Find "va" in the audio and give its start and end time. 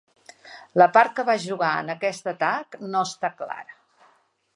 1.27-1.35